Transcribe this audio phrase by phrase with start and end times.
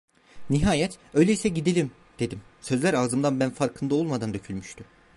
[0.49, 4.83] Nihayet: "Öyleyse gideyim!" dedim, sözler ağzımdan ben farkında olmadan dökülmüştü.